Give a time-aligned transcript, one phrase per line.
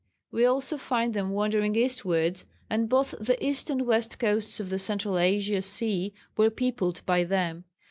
[0.31, 4.79] We also find them wandering eastwards, and both the east and west coasts of the
[4.79, 7.65] central Asian sea were peopled by them.